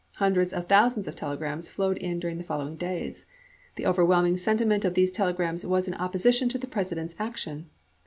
[0.15, 3.27] Hundreds of thousands of telegrams flowed in during the following days.
[3.75, 7.69] The overwhelming sentiment of these telegrams was in opposition to the President's action.